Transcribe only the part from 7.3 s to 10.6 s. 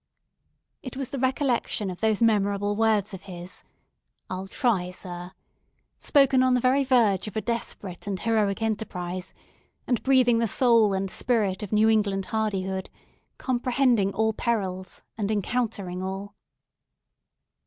a desperate and heroic enterprise, and breathing the